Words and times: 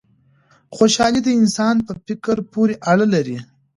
خوشحالي 0.75 1.21
د 1.23 1.29
انسان 1.39 1.75
په 1.87 1.93
فکر 2.05 2.37
پوري 2.51 2.75
اړه 2.91 3.05
لري. 3.13 3.37